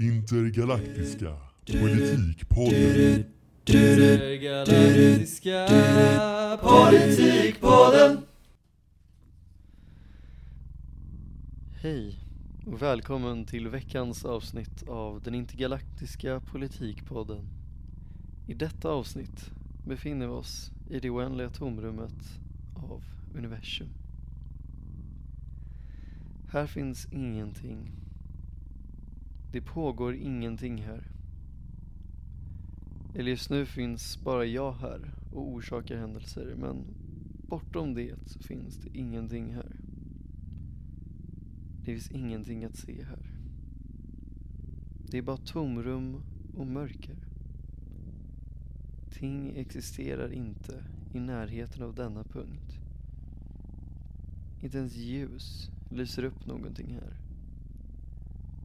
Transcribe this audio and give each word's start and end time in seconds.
Intergalaktiska 0.00 1.36
politikpodden. 1.66 3.24
Intergalaktiska 3.66 5.66
politikpodden 6.62 8.18
Hej 11.82 12.18
och 12.66 12.82
välkommen 12.82 13.44
till 13.44 13.68
veckans 13.68 14.24
avsnitt 14.24 14.88
av 14.88 15.22
den 15.22 15.34
intergalaktiska 15.34 16.40
politikpodden. 16.40 17.48
I 18.46 18.54
detta 18.54 18.88
avsnitt 18.88 19.50
befinner 19.86 20.26
vi 20.26 20.32
oss 20.32 20.72
i 20.90 21.00
det 21.00 21.10
oändliga 21.10 21.50
tomrummet 21.50 22.38
av 22.74 23.02
universum. 23.34 23.88
Här 26.52 26.66
finns 26.66 27.08
ingenting. 27.12 28.00
Det 29.52 29.60
pågår 29.60 30.14
ingenting 30.14 30.82
här. 30.82 31.02
Eller 33.14 33.30
just 33.30 33.50
nu 33.50 33.66
finns 33.66 34.24
bara 34.24 34.44
jag 34.44 34.72
här 34.72 35.14
och 35.32 35.48
orsakar 35.48 35.96
händelser 35.96 36.54
men 36.58 36.84
bortom 37.48 37.94
det 37.94 38.14
så 38.26 38.38
finns 38.38 38.76
det 38.76 38.98
ingenting 38.98 39.54
här. 39.54 39.76
Det 41.78 41.84
finns 41.84 42.10
ingenting 42.10 42.64
att 42.64 42.76
se 42.76 43.04
här. 43.04 43.30
Det 45.10 45.18
är 45.18 45.22
bara 45.22 45.36
tomrum 45.36 46.22
och 46.56 46.66
mörker. 46.66 47.16
Ting 49.10 49.52
existerar 49.56 50.32
inte 50.32 50.84
i 51.14 51.20
närheten 51.20 51.82
av 51.82 51.94
denna 51.94 52.24
punkt. 52.24 52.80
Inte 54.62 54.78
ens 54.78 54.96
ljus 54.96 55.70
lyser 55.90 56.24
upp 56.24 56.46
någonting 56.46 56.92
här. 56.92 57.29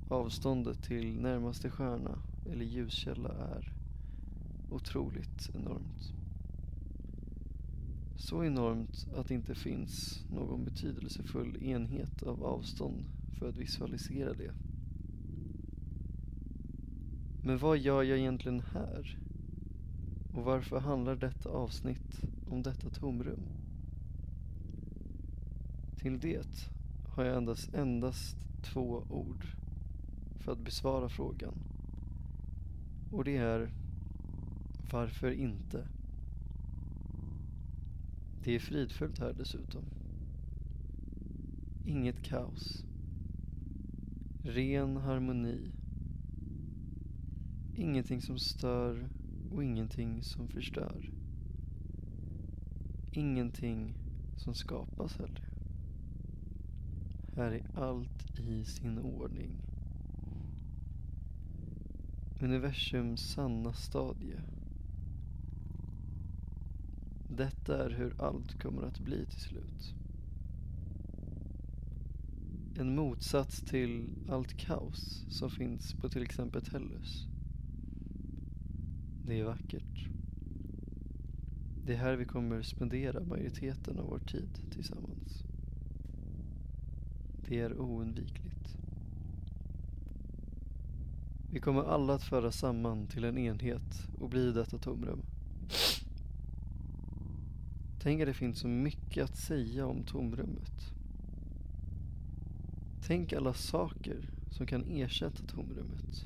Avståndet 0.07 0.83
till 0.83 1.21
närmaste 1.21 1.69
stjärna 1.69 2.19
eller 2.51 2.65
ljuskälla 2.65 3.29
är 3.29 3.73
otroligt 4.69 5.49
enormt. 5.53 6.13
Så 8.17 8.43
enormt 8.43 9.07
att 9.15 9.27
det 9.27 9.33
inte 9.33 9.55
finns 9.55 10.23
någon 10.31 10.63
betydelsefull 10.63 11.63
enhet 11.63 12.23
av 12.23 12.43
avstånd 12.43 13.03
för 13.39 13.49
att 13.49 13.57
visualisera 13.57 14.33
det. 14.33 14.51
Men 17.43 17.57
vad 17.57 17.77
gör 17.77 18.03
jag 18.03 18.19
egentligen 18.19 18.61
här? 18.73 19.19
Och 20.33 20.43
varför 20.43 20.79
handlar 20.79 21.15
detta 21.15 21.49
avsnitt 21.49 22.21
om 22.49 22.63
detta 22.63 22.89
tomrum? 22.89 23.43
Till 25.97 26.19
det 26.19 26.69
har 27.15 27.23
jag 27.23 27.37
endast, 27.37 27.73
endast 27.73 28.37
två 28.63 29.03
ord 29.09 29.45
för 30.45 30.51
att 30.51 30.65
besvara 30.65 31.09
frågan. 31.09 31.53
Och 33.11 33.23
det 33.23 33.37
är 33.37 33.69
varför 34.91 35.31
inte? 35.31 35.87
Det 38.43 38.55
är 38.55 38.59
fridfullt 38.59 39.19
här 39.19 39.33
dessutom. 39.33 39.83
Inget 41.85 42.23
kaos. 42.23 42.85
Ren 44.43 44.97
harmoni. 44.97 45.71
Ingenting 47.75 48.21
som 48.21 48.39
stör 48.39 49.09
och 49.51 49.63
ingenting 49.63 50.23
som 50.23 50.47
förstör. 50.47 51.11
Ingenting 53.11 53.93
som 54.37 54.53
skapas 54.53 55.17
heller. 55.17 55.49
Här 57.35 57.51
är 57.51 57.65
allt 57.75 58.39
i 58.39 58.65
sin 58.65 58.99
ordning. 58.99 59.64
Universums 62.39 63.21
sanna 63.21 63.73
stadie. 63.73 64.39
Detta 67.29 67.85
är 67.85 67.89
hur 67.89 68.21
allt 68.21 68.61
kommer 68.61 68.81
att 68.81 68.99
bli 68.99 69.25
till 69.25 69.39
slut. 69.39 69.93
En 72.77 72.95
motsats 72.95 73.61
till 73.61 74.09
allt 74.29 74.57
kaos 74.57 75.25
som 75.29 75.49
finns 75.49 75.93
på 75.93 76.09
till 76.09 76.23
exempel 76.23 76.61
Tellus. 76.61 77.27
Det 79.25 79.39
är 79.39 79.43
vackert. 79.43 80.07
Det 81.85 81.93
är 81.93 81.97
här 81.97 82.15
vi 82.15 82.25
kommer 82.25 82.61
spendera 82.61 83.19
majoriteten 83.19 83.99
av 83.99 84.09
vår 84.09 84.19
tid 84.19 84.49
tillsammans. 84.71 85.43
Det 87.47 87.59
är 87.59 87.79
oundvikligt. 87.79 88.44
Vi 91.55 91.61
kommer 91.61 91.83
alla 91.83 92.13
att 92.13 92.23
föras 92.23 92.57
samman 92.57 93.07
till 93.07 93.23
en 93.23 93.37
enhet 93.37 94.07
och 94.19 94.29
bli 94.29 94.51
detta 94.51 94.77
tomrum. 94.77 95.21
Tänk 97.99 98.21
att 98.21 98.27
det 98.27 98.33
finns 98.33 98.59
så 98.59 98.67
mycket 98.67 99.23
att 99.23 99.37
säga 99.37 99.85
om 99.85 100.03
tomrummet. 100.03 100.93
Tänk 103.07 103.33
alla 103.33 103.53
saker 103.53 104.29
som 104.51 104.67
kan 104.67 104.83
ersätta 104.83 105.43
tomrummet. 105.43 106.25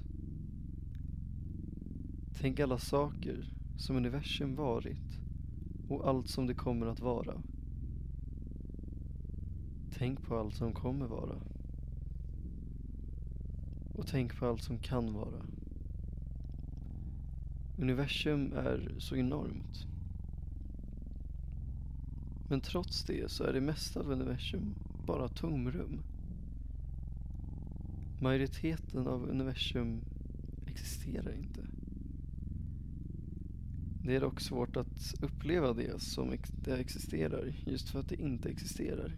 Tänk 2.40 2.60
alla 2.60 2.78
saker 2.78 3.46
som 3.78 3.96
universum 3.96 4.56
varit 4.56 5.20
och 5.90 6.08
allt 6.08 6.28
som 6.28 6.48
det 6.48 6.54
kommer 6.54 6.86
att 6.86 7.00
vara. 7.00 7.42
Tänk 9.98 10.22
på 10.22 10.38
allt 10.40 10.56
som 10.56 10.74
kommer 10.74 11.08
vara. 11.08 11.36
Och 14.00 14.08
tänk 14.08 14.36
på 14.38 14.46
allt 14.46 14.64
som 14.64 14.78
kan 14.78 15.14
vara. 15.14 15.46
Universum 17.78 18.54
är 18.54 18.96
så 18.98 19.16
enormt. 19.16 19.86
Men 22.50 22.62
trots 22.62 23.04
det 23.04 23.32
så 23.32 23.44
är 23.44 23.54
det 23.54 23.62
mesta 23.62 24.00
av 24.00 24.12
universum 24.12 24.76
bara 25.06 25.28
tomrum. 25.28 26.00
Majoriteten 28.22 29.08
av 29.08 29.30
universum 29.30 30.02
existerar 30.68 31.34
inte. 31.34 31.62
Det 34.04 34.16
är 34.16 34.22
dock 34.22 34.42
svårt 34.42 34.78
att 34.78 35.14
uppleva 35.22 35.74
det 35.74 36.02
som 36.02 36.34
det 36.66 36.80
existerar 36.80 37.54
just 37.66 37.90
för 37.90 38.00
att 38.00 38.10
det 38.10 38.22
inte 38.22 38.50
existerar. 38.50 39.14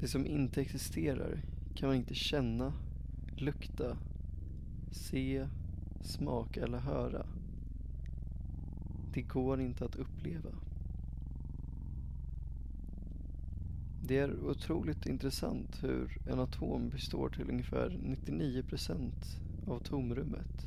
Det 0.00 0.08
som 0.08 0.26
inte 0.26 0.60
existerar 0.60 1.55
kan 1.76 1.88
man 1.88 1.96
inte 1.96 2.14
känna, 2.14 2.72
lukta, 3.36 3.96
se, 4.90 5.48
smaka 6.02 6.64
eller 6.64 6.78
höra. 6.78 7.26
Det 9.12 9.22
går 9.22 9.60
inte 9.60 9.84
att 9.84 9.96
uppleva. 9.96 10.50
Det 14.02 14.18
är 14.18 14.44
otroligt 14.44 15.06
intressant 15.06 15.82
hur 15.82 16.18
en 16.26 16.40
atom 16.40 16.88
består 16.88 17.28
till 17.28 17.50
ungefär 17.50 17.90
99% 17.90 19.10
av 19.66 19.78
tomrummet. 19.78 20.66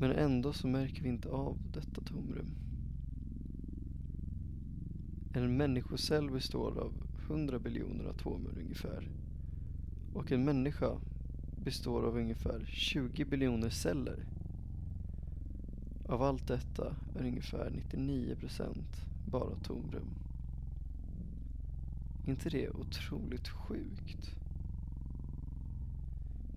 Men 0.00 0.10
ändå 0.10 0.52
så 0.52 0.68
märker 0.68 1.02
vi 1.02 1.08
inte 1.08 1.28
av 1.28 1.58
detta 1.72 2.00
tomrum. 2.00 2.50
En 5.34 5.56
människocell 5.56 6.30
består 6.30 6.78
av 6.78 7.05
100 7.30 7.58
biljoner 7.58 8.04
atomer 8.04 8.50
ungefär. 8.58 9.08
Och 10.14 10.32
en 10.32 10.44
människa 10.44 10.90
består 11.64 12.02
av 12.02 12.16
ungefär 12.16 12.64
20 12.66 13.24
biljoner 13.24 13.70
celler. 13.70 14.24
Av 16.08 16.22
allt 16.22 16.48
detta 16.48 16.96
är 17.18 17.24
ungefär 17.24 17.70
99% 17.70 18.74
bara 19.30 19.56
tomrum. 19.56 20.08
inte 22.24 22.50
det 22.50 22.70
otroligt 22.70 23.48
sjukt? 23.48 24.36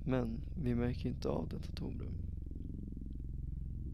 Men 0.06 0.40
vi 0.64 0.76
märker 0.76 1.10
inte 1.10 1.30
av 1.30 1.50
detta 1.50 1.76
tomrum. 1.76 2.14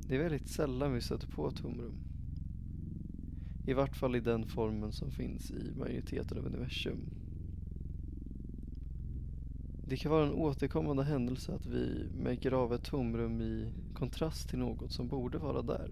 Det 0.07 0.15
är 0.15 0.19
väldigt 0.19 0.47
sällan 0.47 0.93
vi 0.93 1.01
stöter 1.01 1.27
på 1.27 1.51
tomrum. 1.51 2.04
I 3.65 3.73
vart 3.73 3.95
fall 3.95 4.15
i 4.15 4.19
den 4.19 4.45
formen 4.45 4.91
som 4.91 5.11
finns 5.11 5.51
i 5.51 5.71
majoriteten 5.79 6.37
av 6.37 6.45
universum. 6.45 6.97
Det 9.87 9.97
kan 9.97 10.11
vara 10.11 10.25
en 10.25 10.33
återkommande 10.33 11.03
händelse 11.03 11.53
att 11.53 11.65
vi 11.65 12.09
märker 12.23 12.51
av 12.51 12.73
ett 12.73 12.83
tomrum 12.83 13.41
i 13.41 13.71
kontrast 13.93 14.49
till 14.49 14.59
något 14.59 14.91
som 14.91 15.07
borde 15.07 15.37
vara 15.37 15.61
där. 15.61 15.89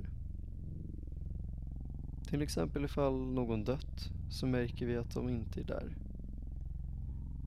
Till 2.30 2.42
exempel 2.42 2.86
ifall 2.86 3.26
någon 3.26 3.64
dött 3.64 4.12
så 4.30 4.48
märker 4.48 4.86
vi 4.86 4.98
att 4.98 5.14
de 5.14 5.30
inte 5.30 5.60
är 5.62 5.66
där. 5.66 5.98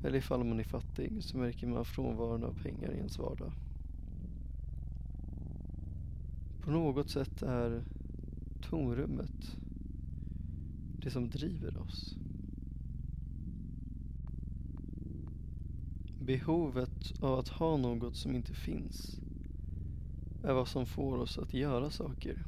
Eller 0.05 0.19
ifall 0.19 0.44
man 0.44 0.61
är 0.61 0.64
fattig 0.64 1.25
så 1.25 1.38
märker 1.38 1.67
man 1.67 1.84
frånvaron 1.84 2.44
av 2.44 2.62
pengar 2.62 2.93
i 2.93 2.96
ens 2.96 3.19
vardag. 3.19 3.52
På 6.61 6.70
något 6.70 7.11
sätt 7.11 7.43
är 7.43 7.82
tomrummet 8.61 9.56
det 11.06 11.11
som 11.11 11.31
driver 11.31 11.79
oss. 11.79 12.17
Behovet 16.20 17.23
av 17.23 17.38
att 17.38 17.49
ha 17.49 17.76
något 17.76 18.17
som 18.17 18.35
inte 18.35 18.55
finns 18.55 19.20
är 20.43 20.53
vad 20.53 20.69
som 20.69 20.87
får 20.87 21.19
oss 21.19 21.38
att 21.38 21.55
göra 21.55 21.91
saker. 21.91 22.44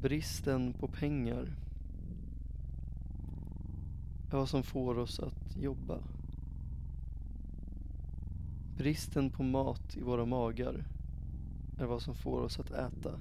Bristen 0.00 0.72
på 0.72 0.88
pengar 0.88 1.56
är 4.30 4.36
vad 4.36 4.48
som 4.48 4.62
får 4.62 4.98
oss 4.98 5.18
att 5.18 5.56
jobba. 5.56 5.98
Bristen 8.76 9.30
på 9.30 9.42
mat 9.42 9.96
i 9.96 10.00
våra 10.00 10.24
magar 10.24 10.84
är 11.78 11.86
vad 11.86 12.02
som 12.02 12.14
får 12.14 12.40
oss 12.40 12.60
att 12.60 12.70
äta. 12.70 13.20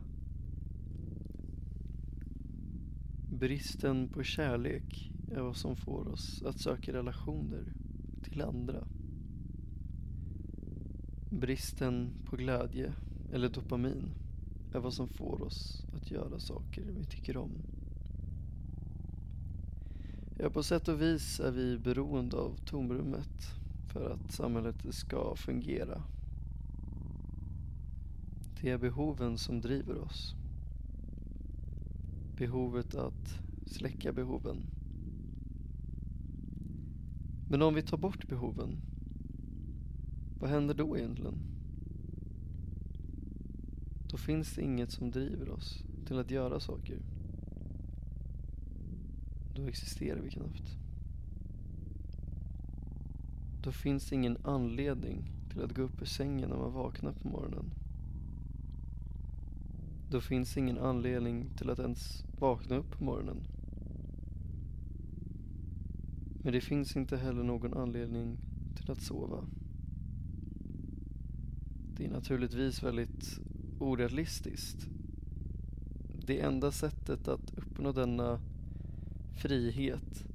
Bristen 3.44 4.07
på 4.07 4.24
kärlek 4.24 5.12
är 5.31 5.42
vad 5.42 5.56
som 5.56 5.75
får 5.75 6.07
oss 6.07 6.44
att 6.44 6.60
söka 6.60 6.94
relationer 6.94 7.63
till 8.24 8.42
andra. 8.42 8.88
Bristen 11.30 12.10
på 12.25 12.36
glädje 12.36 12.94
eller 13.34 13.50
dopamin 13.50 14.10
är 14.74 14.80
vad 14.80 14.94
som 14.94 15.07
får 15.07 15.42
oss 15.42 15.86
att 15.95 16.12
göra 16.12 16.40
saker 16.40 16.84
vi 16.98 17.04
tycker 17.04 17.38
om. 17.38 17.51
Ja, 20.40 20.50
på 20.50 20.63
sätt 20.63 20.88
och 20.88 21.01
vis 21.01 21.40
är 21.40 21.51
vi 21.51 21.78
beroende 21.78 22.38
av 22.38 22.57
tomrummet 22.66 23.56
för 23.94 24.10
att 24.10 24.31
samhället 24.31 24.86
ska 24.90 25.36
fungera. 25.36 26.04
Det 28.62 28.69
är 28.69 28.78
behoven 28.78 29.38
som 29.38 29.62
driver 29.62 29.98
oss. 29.98 30.36
Behovet 32.38 32.95
att 32.95 33.39
släcka 33.65 34.12
behoven. 34.12 34.57
Men 37.50 37.62
om 37.62 37.74
vi 37.74 37.81
tar 37.81 37.97
bort 37.97 38.27
behoven, 38.27 38.77
vad 40.39 40.50
händer 40.50 40.74
då 40.74 40.97
egentligen? 40.97 41.35
Då 44.09 44.18
finns 44.18 44.53
det 44.56 44.62
inget 44.62 44.91
som 44.91 45.12
driver 45.12 45.50
oss 45.50 45.83
till 46.07 46.19
att 46.19 46.31
göra 46.31 46.59
saker. 46.59 46.97
Då 49.56 49.68
existerar 49.68 50.19
vi 50.19 50.30
knappt. 50.30 50.77
Då 53.63 53.71
finns 53.71 54.09
det 54.09 54.15
ingen 54.15 54.38
anledning 54.44 55.31
till 55.50 55.63
att 55.63 55.75
gå 55.75 55.81
upp 55.81 56.01
ur 56.01 56.06
sängen 56.06 56.50
när 56.50 56.57
man 56.57 56.74
vaknar 56.74 57.12
på 57.12 57.27
morgonen. 57.27 57.65
Då 60.13 60.21
finns 60.21 60.57
ingen 60.57 60.77
anledning 60.77 61.50
till 61.57 61.69
att 61.69 61.80
ens 61.80 62.24
vakna 62.39 62.75
upp 62.75 62.92
på 62.98 63.04
morgonen. 63.04 63.38
Men 66.44 66.54
det 66.54 66.62
finns 66.62 66.95
inte 66.95 67.18
heller 67.18 67.44
någon 67.44 67.74
anledning 67.74 68.38
till 68.75 68.92
att 68.92 69.01
sova. 69.01 69.44
Det 71.98 72.06
är 72.06 72.10
naturligtvis 72.10 72.83
väldigt 72.83 73.39
orealistiskt. 73.80 74.88
Det 76.25 76.42
enda 76.42 76.71
sättet 76.71 77.27
att 77.27 77.57
uppnå 77.57 77.92
denna 77.92 78.39
frihet 79.38 80.25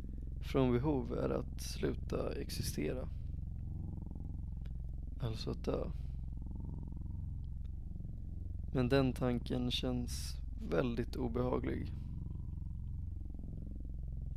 från 0.40 0.72
behov 0.72 1.12
är 1.12 1.30
att 1.30 1.60
sluta 1.60 2.32
existera. 2.34 3.08
Alltså 5.20 5.50
att 5.50 5.64
dö. 5.64 5.84
Men 8.72 8.88
den 8.88 9.12
tanken 9.12 9.70
känns 9.70 10.36
väldigt 10.70 11.16
obehaglig. 11.16 11.92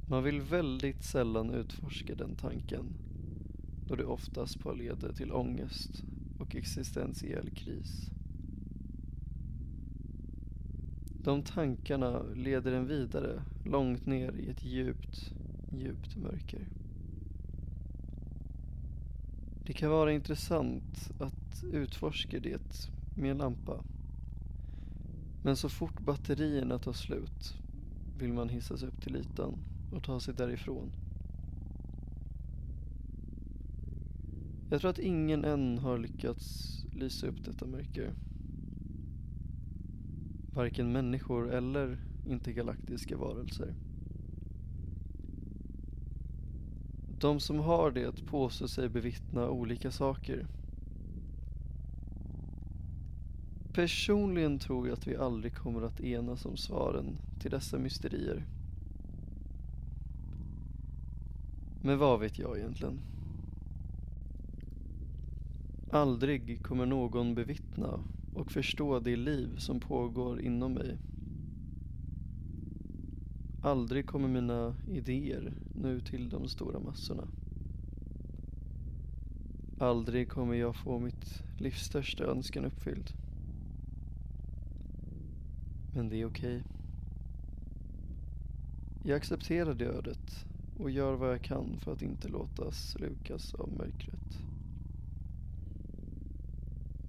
Man 0.10 0.24
vill 0.24 0.42
väldigt 0.42 1.04
sällan 1.04 1.50
utforska 1.50 2.16
den 2.16 2.36
tanken 2.36 2.86
då 3.88 3.96
det 3.96 4.06
oftast 4.06 4.64
bara 4.64 4.74
leder 4.74 5.14
till 5.14 5.32
ångest 5.32 6.04
och 6.40 6.56
existentiell 6.56 7.50
kris. 7.50 8.10
De 11.24 11.44
tankarna 11.44 12.24
leder 12.36 12.72
en 12.72 12.88
vidare, 12.88 13.42
långt 13.66 14.06
ner 14.06 14.32
i 14.32 14.50
ett 14.50 14.66
djupt, 14.66 15.34
djupt 15.72 16.16
mörker. 16.16 16.68
Det 19.66 19.74
kan 19.74 19.90
vara 19.90 20.14
intressant 20.14 21.12
att 21.20 21.64
utforska 21.74 22.40
det 22.40 22.90
med 23.18 23.32
en 23.32 23.38
lampa. 23.38 23.84
Men 25.44 25.56
så 25.56 25.70
fort 25.70 26.00
batterierna 26.00 26.80
tar 26.80 26.94
slut 26.94 27.54
vill 28.20 28.34
man 28.34 28.50
hissas 28.50 28.84
upp 28.84 29.02
till 29.02 29.16
ytan 29.16 29.58
och 29.92 30.04
ta 30.04 30.20
sig 30.20 30.34
därifrån. 30.34 30.92
Jag 34.70 34.82
tror 34.82 34.92
att 34.92 35.00
ingen 35.00 35.46
än 35.46 35.78
har 35.78 35.98
lyckats 35.98 36.78
lysa 36.94 37.28
upp 37.28 37.46
detta 37.46 37.66
mörker. 37.66 38.14
Varken 40.54 40.92
människor 40.92 41.52
eller 41.54 41.98
intergalaktiska 42.28 43.18
varelser. 43.18 43.74
De 47.20 47.40
som 47.40 47.60
har 47.60 47.92
det 47.92 48.26
påstår 48.26 48.68
sig 48.68 48.90
bevittna 48.90 49.50
olika 49.50 49.92
saker. 49.92 50.48
Personligen 53.74 54.60
tror 54.60 54.88
jag 54.88 54.94
att 54.94 55.08
vi 55.08 55.16
aldrig 55.16 55.56
kommer 55.56 55.82
att 55.82 56.02
enas 56.02 56.46
om 56.46 56.58
svaren 56.58 57.18
till 57.40 57.52
dessa 57.52 57.78
mysterier. 57.78 58.46
Men 61.82 61.98
vad 61.98 62.20
vet 62.20 62.40
jag 62.40 62.58
egentligen? 62.58 63.00
Aldrig 65.92 66.64
kommer 66.64 66.86
någon 66.86 67.36
bevittna 67.36 68.00
och 68.34 68.52
förstå 68.52 69.00
det 69.00 69.16
liv 69.16 69.58
som 69.58 69.80
pågår 69.80 70.42
inom 70.42 70.74
mig. 70.74 70.98
Aldrig 73.64 74.08
kommer 74.08 74.28
mina 74.28 74.76
idéer 74.92 75.54
nu 75.82 76.02
till 76.02 76.30
de 76.30 76.48
stora 76.48 76.80
massorna. 76.80 77.28
Aldrig 79.80 80.30
kommer 80.30 80.54
jag 80.54 80.76
få 80.76 81.00
mitt 81.00 81.44
livs 81.58 81.84
största 81.84 82.24
önskan 82.24 82.66
uppfylld. 82.66 83.14
Men 85.94 86.10
det 86.10 86.22
är 86.22 86.26
okej. 86.26 86.58
Okay. 86.58 86.72
Jag 89.04 89.18
accepterar 89.18 89.74
det 89.74 89.86
ödet 89.86 90.46
och 90.78 90.92
gör 90.92 91.14
vad 91.14 91.32
jag 91.32 91.42
kan 91.42 91.80
för 91.80 91.94
att 91.94 92.02
inte 92.02 92.28
låta 92.28 92.72
slukas 92.72 93.54
av 93.54 93.70
mörkret. 93.78 94.46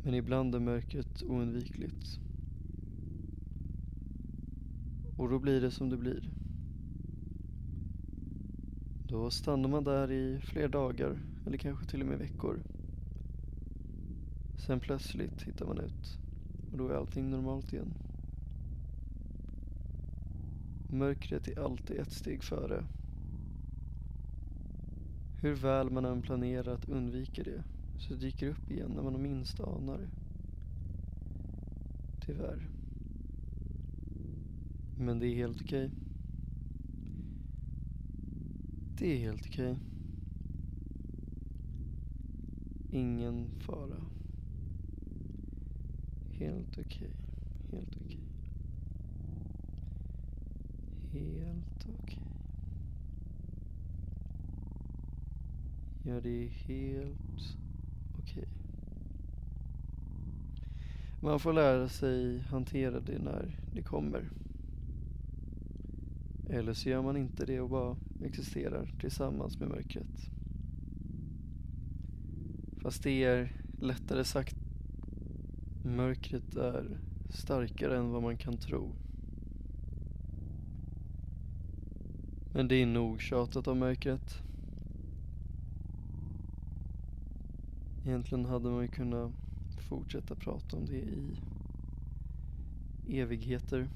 Men 0.04 0.14
ibland 0.14 0.54
är 0.54 0.61
mörkret 0.61 1.23
oundvikligt. 1.23 2.18
Och 5.18 5.30
då 5.30 5.38
blir 5.38 5.61
det 5.61 5.71
som 5.71 5.90
det 5.90 5.97
blir. 5.97 6.30
Då 9.09 9.30
stannar 9.30 9.68
man 9.68 9.85
där 9.85 10.11
i 10.11 10.40
flera 10.40 10.68
dagar 10.68 11.18
eller 11.47 11.59
kanske 11.59 11.87
till 11.87 12.00
och 12.00 12.06
med 12.06 12.18
veckor. 12.18 12.61
Sen 14.66 14.80
plötsligt 14.80 15.42
hittar 15.42 15.66
man 15.66 15.78
ut 15.78 16.18
och 16.73 16.78
då 16.78 16.88
är 16.88 16.95
allting 16.95 17.30
normalt 17.30 17.73
igen. 17.73 17.95
Mörkret 20.92 21.49
är 21.49 21.64
alltid 21.64 21.99
ett 21.99 22.12
steg 22.12 22.42
före. 22.42 22.84
Hur 25.40 25.54
väl 25.54 25.90
man 25.90 26.04
än 26.04 26.22
planerar 26.22 26.75
att 26.75 26.88
undvika 26.88 27.42
det 27.42 27.62
så 27.99 28.14
dyker 28.14 28.46
det 28.46 28.52
upp 28.52 28.70
igen 28.70 28.90
när 28.94 29.02
man 29.02 29.22
minst 29.22 29.61
anar 29.61 29.99
det. 29.99 30.08
Tyvärr. 32.26 32.68
Men 34.99 35.18
det 35.18 35.26
är 35.26 35.34
helt 35.34 35.62
okej. 35.62 35.90
Det 38.99 39.12
är 39.12 39.18
helt 39.18 39.46
okej. 39.46 39.78
Ingen 42.90 43.49
fara. 43.61 43.96
Helt 46.30 46.78
okej. 46.78 47.11
Helt 47.70 47.96
okej. 47.96 48.22
Helt 51.12 51.87
okej. 51.99 52.19
Ja, 56.04 56.21
det 56.21 56.45
är 56.45 56.49
helt 56.49 57.57
okej. 58.19 58.49
Man 61.23 61.40
får 61.40 61.52
lära 61.52 61.88
sig 61.88 62.38
hantera 62.38 63.00
det 63.00 63.19
när 63.19 63.59
det 63.75 63.83
kommer. 63.83 64.31
Eller 66.50 66.75
så 66.75 66.88
gör 66.88 67.02
man 67.02 67.16
inte 67.16 67.47
det 67.47 67.61
och 67.61 67.71
bara 67.71 67.97
existerar 68.25 68.95
tillsammans 69.00 69.59
med 69.59 69.69
mörkret. 69.69 70.31
Fast 72.83 73.02
det 73.02 73.25
är 73.25 73.52
lättare 73.81 74.25
sagt. 74.25 74.57
Mörkret 75.85 76.57
är 76.57 76.99
starkare 77.31 77.99
än 77.99 78.11
vad 78.11 78.23
man 78.23 78.37
kan 78.37 78.57
tro. 78.57 78.92
Men 82.52 82.68
det 82.68 82.75
är 82.75 82.87
nog 82.87 83.21
tjatat 83.21 83.66
om 83.66 83.78
mörkret. 83.78 84.42
Egentligen 88.04 88.44
hade 88.44 88.71
man 88.71 88.82
ju 88.82 88.88
kunnat 88.88 89.32
fortsätta 89.88 90.35
prata 90.35 90.76
om 90.76 90.87
det 90.87 90.97
i 93.06 93.21
evigheter. 93.21 93.88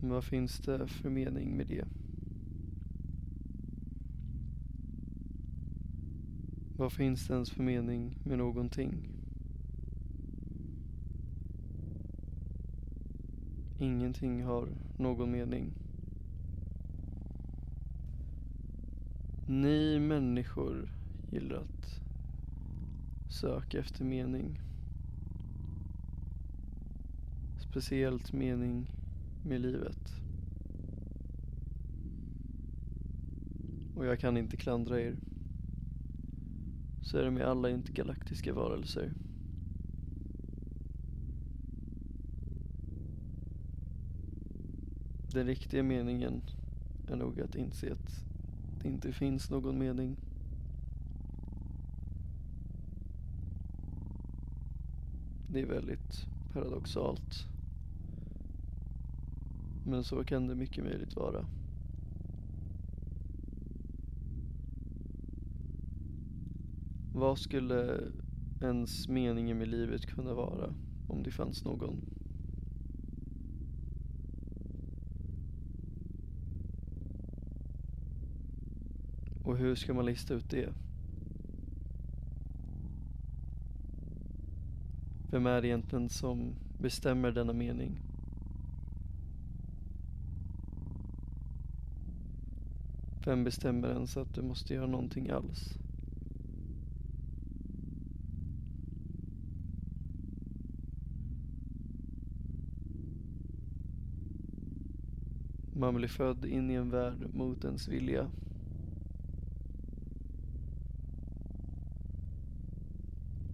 Men 0.00 0.10
vad 0.10 0.24
finns 0.24 0.58
det 0.58 0.86
för 0.86 1.10
mening 1.10 1.56
med 1.56 1.66
det? 1.66 1.84
Vad 6.76 6.92
finns 6.92 7.26
det 7.26 7.34
ens 7.34 7.50
för 7.50 7.62
mening 7.62 8.16
med 8.24 8.38
någonting? 8.38 9.13
Ingenting 13.84 14.42
har 14.42 14.68
någon 14.98 15.30
mening. 15.30 15.72
Ni 19.48 19.98
människor 19.98 20.88
gillar 21.30 21.56
att 21.56 22.00
söka 23.32 23.78
efter 23.78 24.04
mening. 24.04 24.60
Speciellt 27.70 28.32
mening 28.32 28.86
med 29.46 29.60
livet. 29.60 30.14
Och 33.96 34.06
jag 34.06 34.20
kan 34.20 34.36
inte 34.36 34.56
klandra 34.56 35.00
er. 35.00 35.16
Så 37.02 37.18
är 37.18 37.24
det 37.24 37.30
med 37.30 37.46
alla 37.46 37.70
intergalaktiska 37.70 38.52
varelser. 38.52 39.12
Den 45.34 45.46
riktiga 45.46 45.82
meningen 45.82 46.42
är 47.08 47.16
nog 47.16 47.40
att 47.40 47.54
inse 47.54 47.92
att 47.92 48.24
det 48.82 48.88
inte 48.88 49.12
finns 49.12 49.50
någon 49.50 49.78
mening. 49.78 50.16
Det 55.48 55.60
är 55.60 55.66
väldigt 55.66 56.26
paradoxalt. 56.52 57.46
Men 59.86 60.04
så 60.04 60.24
kan 60.24 60.46
det 60.46 60.54
mycket 60.54 60.84
möjligt 60.84 61.16
vara. 61.16 61.46
Vad 67.14 67.38
skulle 67.38 68.00
ens 68.62 69.08
meningen 69.08 69.58
med 69.58 69.68
livet 69.68 70.06
kunna 70.06 70.34
vara 70.34 70.74
om 71.08 71.22
det 71.22 71.30
fanns 71.30 71.64
någon? 71.64 72.00
Och 79.44 79.56
hur 79.56 79.74
ska 79.74 79.94
man 79.94 80.06
lista 80.06 80.34
ut 80.34 80.50
det? 80.50 80.68
Vem 85.30 85.46
är 85.46 85.62
det 85.62 85.68
egentligen 85.68 86.08
som 86.08 86.54
bestämmer 86.78 87.32
denna 87.32 87.52
mening? 87.52 88.00
Vem 93.24 93.44
bestämmer 93.44 93.88
ens 93.88 94.16
att 94.16 94.34
du 94.34 94.42
måste 94.42 94.74
göra 94.74 94.86
någonting 94.86 95.30
alls? 95.30 95.78
Man 105.76 105.94
blir 105.94 106.08
född 106.08 106.44
in 106.44 106.70
i 106.70 106.74
en 106.74 106.90
värld 106.90 107.34
mot 107.34 107.64
ens 107.64 107.88
vilja. 107.88 108.30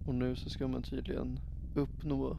Och 0.05 0.15
nu 0.15 0.35
så 0.35 0.49
ska 0.49 0.67
man 0.67 0.83
tydligen 0.83 1.39
uppnå 1.75 2.37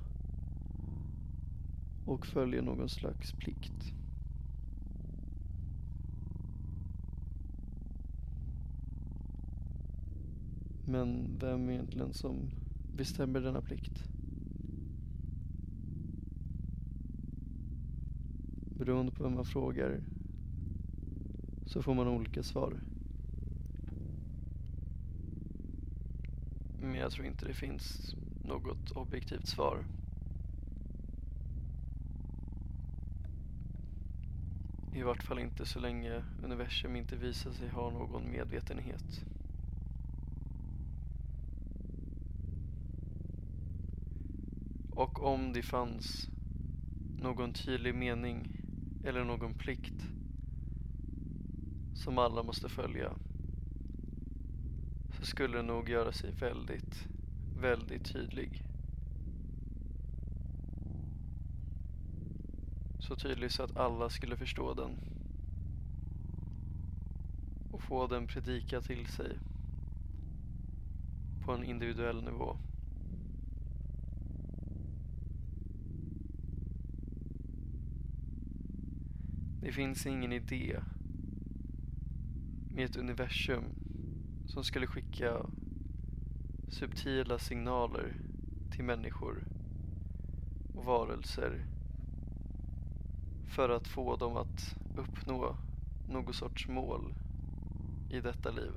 och 2.07 2.27
följa 2.27 2.63
någon 2.63 2.89
slags 2.89 3.33
plikt. 3.33 3.93
Men 10.87 11.39
vem 11.41 11.71
egentligen 11.71 12.15
som 12.15 12.37
bestämmer 12.97 13.41
denna 13.41 13.61
plikt? 13.61 14.05
Beroende 18.79 19.13
på 19.13 19.23
vem 19.23 19.35
man 19.35 19.45
frågar 19.45 20.01
så 21.67 21.83
får 21.83 21.95
man 21.95 22.09
olika 22.09 22.43
svar. 22.43 22.75
Men 26.81 26.92
jag 27.03 27.13
tror 27.13 27.27
inte 27.27 27.47
det 27.47 27.55
finns 27.55 28.15
något 28.45 28.91
objektivt 28.91 29.47
svar. 29.47 29.85
I 34.95 35.03
vart 35.03 35.23
fall 35.23 35.39
inte 35.39 35.67
så 35.67 35.79
länge 35.79 36.23
universum 36.43 36.97
inte 36.97 37.17
visar 37.17 37.53
sig 37.53 37.69
ha 37.69 37.91
någon 37.91 38.31
medvetenhet. 38.31 39.25
Och 44.91 45.23
om 45.23 45.53
det 45.53 45.63
fanns 45.63 46.29
någon 47.21 47.53
tydlig 47.53 47.95
mening 47.95 48.49
eller 49.05 49.25
någon 49.25 49.55
plikt 49.55 50.07
som 51.95 52.19
alla 52.19 52.43
måste 52.43 52.69
följa 52.69 53.13
skulle 55.23 55.57
den 55.57 55.67
nog 55.67 55.89
göra 55.89 56.13
sig 56.13 56.31
väldigt, 56.31 57.07
väldigt 57.61 58.05
tydlig. 58.05 58.63
Så 63.01 63.17
tydlig 63.17 63.53
så 63.53 63.63
att 63.63 63.77
alla 63.77 64.11
skulle 64.11 64.37
förstå 64.37 64.75
den 64.75 64.91
och 67.71 67.83
få 67.83 68.07
den 68.07 68.27
predika 68.27 68.81
till 68.81 69.07
sig 69.07 69.39
på 71.45 71.53
en 71.53 71.65
individuell 71.65 72.25
nivå. 72.25 72.57
Det 79.63 79.73
finns 79.73 80.07
ingen 80.07 80.33
idé 80.33 80.81
med 82.71 82.85
ett 82.85 82.97
universum 82.97 83.82
som 84.53 84.65
skulle 84.65 84.87
skicka 84.87 85.47
subtila 86.69 87.39
signaler 87.39 88.15
till 88.71 88.85
människor 88.85 89.45
och 90.75 90.85
varelser 90.85 91.65
för 93.47 93.69
att 93.69 93.89
få 93.89 94.17
dem 94.17 94.37
att 94.37 94.77
uppnå 94.97 95.57
något 96.09 96.35
sorts 96.35 96.69
mål 96.69 97.15
i 98.11 98.21
detta 98.21 98.51
liv. 98.51 98.73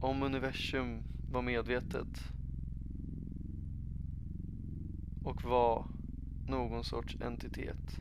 Om 0.00 0.22
universum 0.22 1.02
var 1.32 1.42
medvetet 1.42 2.32
och 5.24 5.44
var 5.44 5.95
någon 6.48 6.84
sorts 6.84 7.16
entitet 7.20 8.00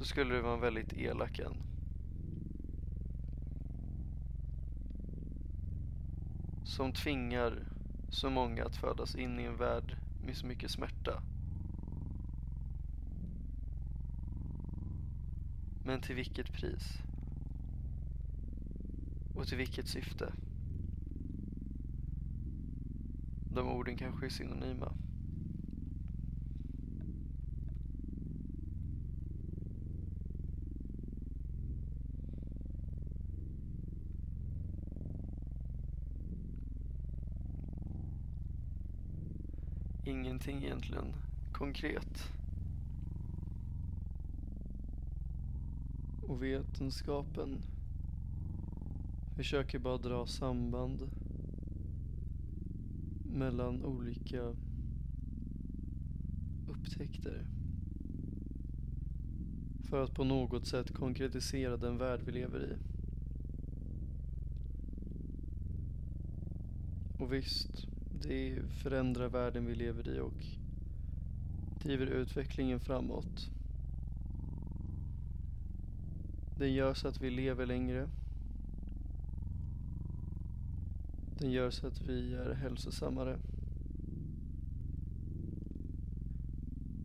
så 0.00 0.06
skulle 0.06 0.34
det 0.34 0.42
vara 0.42 0.56
väldigt 0.56 0.92
elak 0.92 1.38
en. 1.38 1.54
Som 6.64 6.92
tvingar 6.92 7.62
så 8.10 8.30
många 8.30 8.64
att 8.64 8.76
födas 8.76 9.14
in 9.14 9.40
i 9.40 9.44
en 9.44 9.56
värld 9.56 9.96
med 10.26 10.36
så 10.36 10.46
mycket 10.46 10.70
smärta. 10.70 11.22
Men 15.84 16.00
till 16.00 16.14
vilket 16.14 16.52
pris? 16.52 16.98
Och 19.34 19.46
till 19.46 19.58
vilket 19.58 19.88
syfte? 19.88 20.32
De 23.54 23.68
orden 23.68 23.96
kanske 23.96 24.26
är 24.26 24.30
synonyma. 24.30 24.92
Ingenting 40.04 40.64
egentligen 40.64 41.14
konkret. 41.52 42.32
Och 46.28 46.42
vetenskapen 46.42 47.58
försöker 49.36 49.78
bara 49.78 49.98
dra 49.98 50.26
samband 50.26 51.10
mellan 53.32 53.84
olika 53.84 54.54
upptäckter 56.68 57.46
för 59.90 60.04
att 60.04 60.14
på 60.14 60.24
något 60.24 60.66
sätt 60.66 60.94
konkretisera 60.94 61.76
den 61.76 61.98
värld 61.98 62.20
vi 62.24 62.32
lever 62.32 62.60
i. 62.60 62.76
Och 67.22 67.32
visst, 67.32 67.86
det 68.22 68.58
förändrar 68.82 69.28
världen 69.28 69.66
vi 69.66 69.74
lever 69.74 70.08
i 70.08 70.20
och 70.20 70.44
driver 71.82 72.06
utvecklingen 72.06 72.80
framåt. 72.80 73.50
Det 76.58 76.68
gör 76.68 76.94
så 76.94 77.08
att 77.08 77.20
vi 77.20 77.30
lever 77.30 77.66
längre. 77.66 78.08
Den 81.40 81.50
gör 81.50 81.70
så 81.70 81.86
att 81.86 82.00
vi 82.00 82.34
är 82.34 82.54
hälsosammare. 82.54 83.38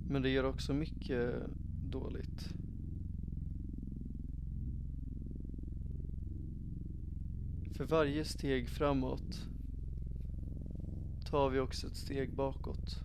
Men 0.10 0.22
det 0.22 0.30
gör 0.30 0.44
också 0.44 0.74
mycket 0.74 1.34
dåligt. 1.92 2.54
För 7.78 7.86
varje 7.86 8.26
steg 8.26 8.70
framåt 8.70 9.48
tar 11.30 11.50
vi 11.50 11.60
också 11.60 11.88
ett 11.88 11.98
steg 11.98 12.36
bakåt. 12.36 13.02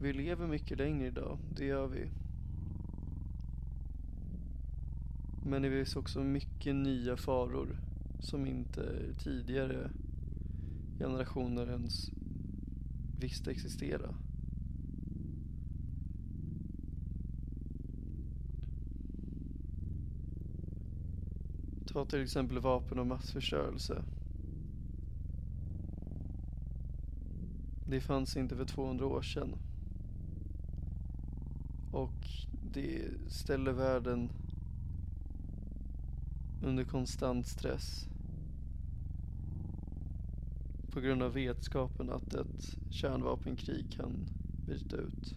Vi 0.00 0.12
lever 0.12 0.46
mycket 0.46 0.78
längre 0.78 1.06
idag, 1.06 1.38
det 1.56 1.64
gör 1.64 1.86
vi. 1.86 2.23
Men 5.46 5.62
det 5.62 5.70
finns 5.70 5.96
också 5.96 6.20
mycket 6.20 6.74
nya 6.74 7.16
faror 7.16 7.76
som 8.20 8.46
inte 8.46 9.14
tidigare 9.18 9.90
generationer 10.98 11.70
ens 11.70 12.10
visste 13.20 13.50
existera. 13.50 14.14
Ta 21.86 22.04
till 22.04 22.22
exempel 22.22 22.58
vapen 22.58 22.98
och 22.98 23.06
massförstörelse. 23.06 24.02
Det 27.88 28.00
fanns 28.00 28.36
inte 28.36 28.56
för 28.56 28.64
200 28.64 29.06
år 29.06 29.22
sedan. 29.22 29.54
Och 31.92 32.28
det 32.72 33.08
ställer 33.28 33.72
världen 33.72 34.30
under 36.64 36.84
konstant 36.84 37.46
stress. 37.46 38.08
På 40.90 41.00
grund 41.00 41.22
av 41.22 41.32
vetskapen 41.32 42.10
att 42.10 42.34
ett 42.34 42.76
kärnvapenkrig 42.90 43.92
kan 43.92 44.12
bryta 44.66 44.96
ut. 44.96 45.34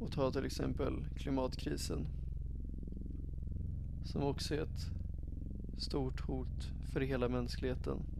Och 0.00 0.12
ta 0.12 0.32
till 0.32 0.44
exempel 0.44 1.04
klimatkrisen. 1.16 2.06
Som 4.04 4.22
också 4.22 4.54
är 4.54 4.62
ett 4.62 4.90
stort 5.76 6.20
hot 6.20 6.70
för 6.92 7.00
hela 7.00 7.28
mänskligheten. 7.28 8.17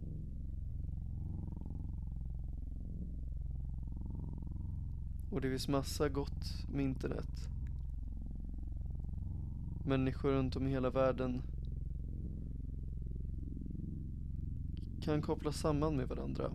Och 5.31 5.41
det 5.41 5.49
finns 5.49 5.67
massa 5.67 6.09
gott 6.09 6.67
med 6.73 6.85
internet. 6.85 7.49
Människor 9.85 10.31
runt 10.31 10.55
om 10.55 10.67
i 10.67 10.71
hela 10.71 10.89
världen 10.89 11.41
kan 15.01 15.21
kopplas 15.21 15.57
samman 15.57 15.95
med 15.95 16.07
varandra 16.07 16.51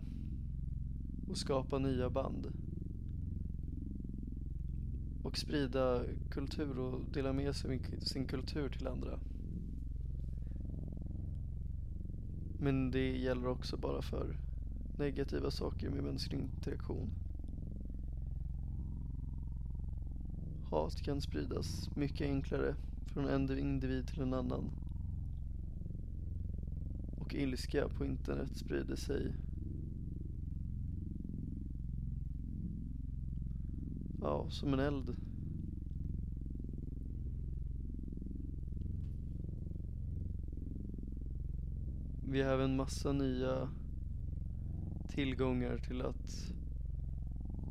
och 1.29 1.37
skapa 1.37 1.79
nya 1.79 2.09
band. 2.09 2.47
Och 5.23 5.37
sprida 5.37 6.03
kultur 6.29 6.79
och 6.79 6.99
dela 7.13 7.33
med 7.33 7.55
sig 7.55 7.75
av 7.75 7.99
sin 7.99 8.27
kultur 8.27 8.69
till 8.69 8.87
andra. 8.87 9.19
Men 12.59 12.91
det 12.91 13.17
gäller 13.17 13.47
också 13.47 13.77
bara 13.77 14.01
för 14.01 14.37
negativa 14.97 15.51
saker 15.51 15.89
med 15.89 16.03
mänsklig 16.03 16.39
interaktion. 16.39 17.24
Hat 20.75 21.01
kan 21.01 21.21
spridas 21.21 21.89
mycket 21.95 22.27
enklare 22.27 22.75
från 23.05 23.27
en 23.27 23.59
individ 23.59 24.07
till 24.07 24.21
en 24.21 24.33
annan. 24.33 24.71
Och 27.19 27.35
ilska 27.35 27.89
på 27.89 28.05
internet 28.05 28.57
sprider 28.57 28.95
sig 28.95 29.35
ja, 34.21 34.49
som 34.49 34.73
en 34.73 34.79
eld. 34.79 35.15
Vi 42.29 42.41
har 42.41 42.53
även 42.53 42.75
massa 42.75 43.11
nya 43.11 43.69
tillgångar 45.09 45.77
till 45.77 46.01
att 46.01 46.53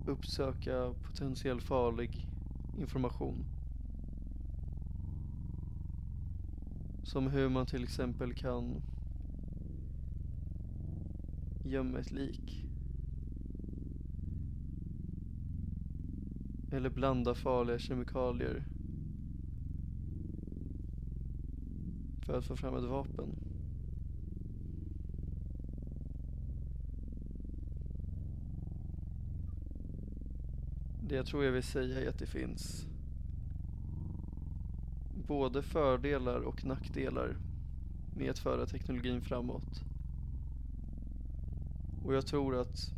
uppsöka 0.06 0.94
potentiellt 1.02 1.62
farlig 1.62 2.33
information. 2.78 3.44
Som 7.02 7.26
hur 7.26 7.48
man 7.48 7.66
till 7.66 7.84
exempel 7.84 8.34
kan 8.34 8.82
gömma 11.64 11.98
ett 11.98 12.12
lik. 12.12 12.64
Eller 16.72 16.90
blanda 16.90 17.34
farliga 17.34 17.78
kemikalier. 17.78 18.64
För 22.26 22.38
att 22.38 22.44
få 22.44 22.56
fram 22.56 22.76
ett 22.76 22.90
vapen. 22.90 23.53
Det 31.08 31.14
jag 31.14 31.26
tror 31.26 31.44
jag 31.44 31.52
vill 31.52 31.62
säga 31.62 32.00
är 32.00 32.08
att 32.08 32.18
det 32.18 32.26
finns 32.26 32.86
både 35.28 35.62
fördelar 35.62 36.40
och 36.40 36.64
nackdelar 36.64 37.36
med 38.16 38.30
att 38.30 38.38
föra 38.38 38.66
teknologin 38.66 39.20
framåt. 39.20 39.84
Och 42.04 42.14
jag 42.14 42.26
tror 42.26 42.60
att 42.60 42.92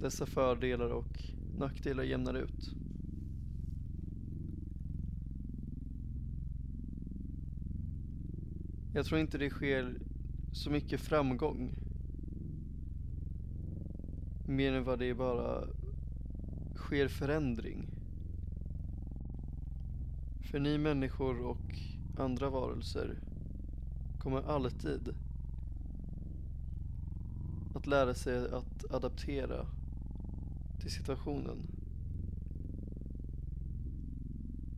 dessa 0.00 0.26
fördelar 0.26 0.90
och 0.90 1.22
nackdelar 1.58 2.04
jämnar 2.04 2.34
ut. 2.34 2.74
Jag 8.94 9.06
tror 9.06 9.20
inte 9.20 9.38
det 9.38 9.50
sker 9.50 9.94
så 10.52 10.70
mycket 10.70 11.00
framgång. 11.00 11.70
Mer 14.46 14.72
än 14.72 14.84
vad 14.84 14.98
det 14.98 15.14
bara 15.14 15.64
sker 16.92 17.08
förändring. 17.08 17.86
För 20.40 20.58
ni 20.60 20.78
människor 20.78 21.46
och 21.46 21.78
andra 22.18 22.50
varelser 22.50 23.14
kommer 24.18 24.42
alltid 24.42 25.14
att 27.74 27.86
lära 27.86 28.14
sig 28.14 28.52
att 28.52 28.84
adaptera 28.90 29.66
till 30.80 30.90
situationen. 30.90 31.56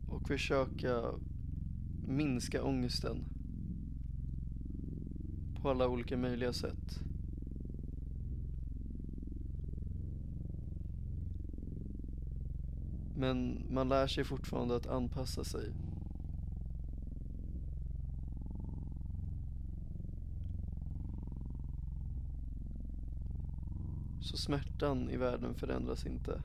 Och 0.09 0.29
försöka 0.29 1.03
minska 2.09 2.65
ångesten 2.65 3.25
på 5.63 5.71
alla 5.71 5.89
olika 5.89 6.17
möjliga 6.17 6.53
sätt. 6.53 7.01
Men 13.25 13.67
man 13.71 13.89
lär 13.89 14.07
sig 14.07 14.25
fortfarande 14.25 14.77
att 14.77 14.87
anpassa 14.87 15.45
sig. 15.45 15.73
Så 24.21 24.37
smärtan 24.37 25.11
i 25.11 25.17
världen 25.17 25.55
förändras 25.55 26.07
inte. 26.07 26.41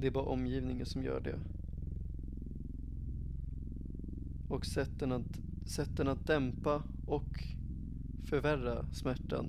Det 0.00 0.06
är 0.06 0.10
bara 0.10 0.24
omgivningen 0.24 0.86
som 0.86 1.02
gör 1.02 1.20
det. 1.20 1.38
Och 4.48 4.66
sätten 4.66 5.12
att, 5.12 5.40
sätten 5.66 6.08
att 6.08 6.26
dämpa 6.26 6.82
och 7.06 7.44
förvärra 8.24 8.86
smärtan 8.92 9.46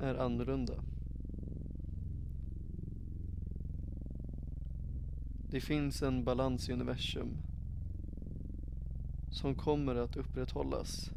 är 0.00 0.14
annorlunda. 0.14 0.74
Det 5.54 5.60
finns 5.60 6.02
en 6.02 6.24
balans 6.24 6.68
i 6.68 6.72
universum 6.72 7.28
som 9.30 9.54
kommer 9.54 9.94
att 9.94 10.16
upprätthållas 10.16 11.10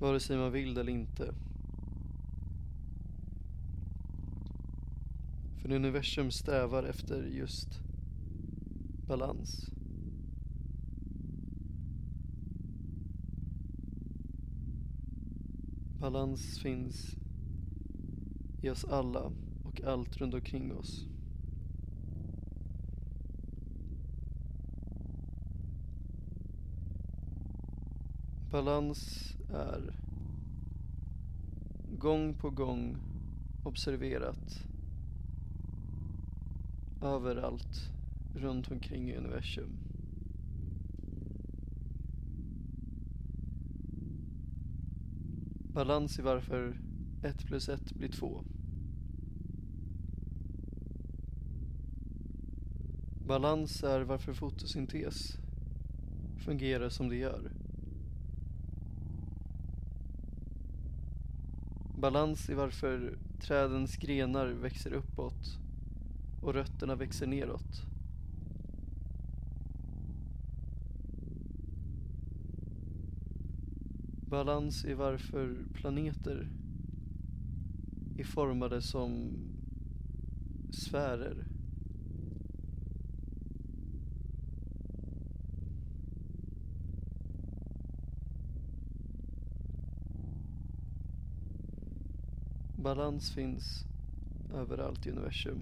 vare 0.00 0.20
sig 0.20 0.36
man 0.36 0.52
vill 0.52 0.74
det 0.74 0.80
eller 0.80 0.92
inte. 0.92 1.34
För 5.62 5.72
universum 5.72 6.30
strävar 6.30 6.82
efter 6.82 7.22
just 7.22 7.80
balans. 9.06 9.70
Balans 16.00 16.58
finns 16.58 17.16
i 18.62 18.70
oss 18.70 18.84
alla 18.84 19.32
och 19.64 19.80
allt 19.84 20.16
runt 20.16 20.34
omkring 20.34 20.72
oss. 20.72 21.08
Balans 28.50 29.34
är 29.52 29.94
gång 31.98 32.34
på 32.34 32.50
gång 32.50 32.96
observerat 33.64 34.64
överallt 37.02 37.90
runt 38.34 38.70
omkring 38.70 39.10
i 39.10 39.16
universum. 39.16 39.70
Balans 45.72 46.18
är 46.18 46.22
varför 46.22 46.80
ett 47.22 47.46
plus 47.46 47.68
ett 47.68 47.92
blir 47.92 48.08
två. 48.08 48.44
Balans 53.26 53.82
är 53.82 54.00
varför 54.00 54.32
fotosyntes 54.32 55.38
fungerar 56.38 56.88
som 56.88 57.08
det 57.08 57.16
gör. 57.16 57.50
Balans 62.00 62.50
i 62.50 62.54
varför 62.54 63.18
trädens 63.40 63.96
grenar 63.96 64.46
växer 64.46 64.92
uppåt 64.92 65.58
och 66.42 66.54
rötterna 66.54 66.94
växer 66.94 67.26
neråt. 67.26 67.82
Balans 74.30 74.84
i 74.84 74.94
varför 74.94 75.56
planeter 75.74 76.48
är 78.18 78.24
formade 78.24 78.82
som 78.82 79.30
sfärer. 80.70 81.47
Balans 92.82 93.30
finns 93.30 93.84
överallt 94.54 95.06
i 95.06 95.10
universum. 95.10 95.58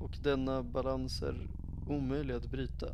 Och 0.00 0.18
denna 0.22 0.62
balans 0.62 1.22
är 1.22 1.48
omöjlig 1.88 2.34
att 2.34 2.50
bryta. 2.50 2.86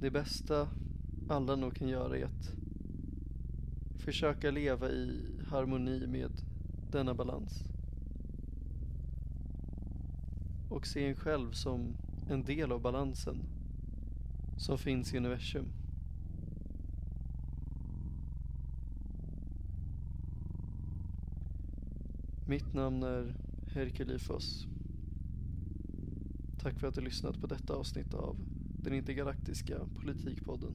Det 0.00 0.10
bästa 0.10 0.68
alla 1.28 1.56
nog 1.56 1.74
kan 1.74 1.88
göra 1.88 2.18
är 2.18 2.24
att 2.24 2.52
försöka 3.98 4.50
leva 4.50 4.90
i 4.90 5.20
harmoni 5.48 6.06
med 6.06 6.30
denna 6.90 7.14
balans. 7.14 7.71
Och 10.82 10.86
se 10.86 11.08
en 11.08 11.16
själv 11.16 11.52
som 11.52 11.94
en 12.28 12.42
del 12.42 12.72
av 12.72 12.80
balansen 12.80 13.36
som 14.56 14.78
finns 14.78 15.14
i 15.14 15.16
universum. 15.16 15.64
Mitt 22.46 22.74
namn 22.74 23.02
är 23.02 23.34
Herkelifos. 23.74 24.66
Tack 26.62 26.78
för 26.78 26.86
att 26.86 26.94
du 26.94 27.00
lyssnat 27.00 27.40
på 27.40 27.46
detta 27.46 27.74
avsnitt 27.74 28.14
av 28.14 28.36
den 28.82 28.94
intergalaktiska 28.94 29.78
politikpodden. 30.00 30.72